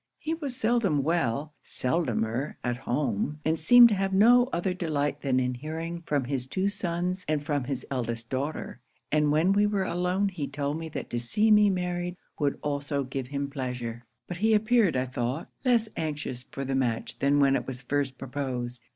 He 0.17 0.33
was 0.33 0.55
seldom 0.55 1.03
well; 1.03 1.53
seldomer 1.61 2.57
at 2.63 2.75
home; 2.75 3.39
and 3.45 3.59
seemed 3.59 3.89
to 3.89 3.93
have 3.93 4.13
no 4.13 4.49
other 4.51 4.73
delight 4.73 5.21
than 5.21 5.39
in 5.39 5.53
hearing 5.53 6.01
from 6.07 6.23
his 6.23 6.47
two 6.47 6.69
sons 6.69 7.23
and 7.27 7.43
from 7.43 7.65
his 7.65 7.85
eldest 7.91 8.27
daughter; 8.27 8.79
and 9.11 9.31
when 9.31 9.53
we 9.53 9.67
were 9.67 9.83
alone, 9.83 10.29
he 10.29 10.47
told 10.47 10.79
me 10.79 10.89
that 10.89 11.11
to 11.11 11.19
see 11.19 11.51
me 11.51 11.69
married 11.69 12.17
would 12.39 12.57
also 12.63 13.03
give 13.03 13.27
him 13.27 13.47
pleasure; 13.47 14.03
but 14.27 14.37
he 14.37 14.55
appeared, 14.55 14.97
I 14.97 15.05
thought, 15.05 15.51
less 15.63 15.87
anxious 15.95 16.41
for 16.41 16.65
the 16.65 16.73
match 16.73 17.19
than 17.19 17.39
when 17.39 17.55
it 17.55 17.67
was 17.67 17.83
first 17.83 18.17
proposed. 18.17 18.81